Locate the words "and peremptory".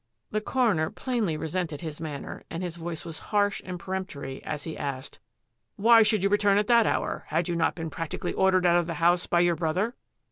3.63-4.43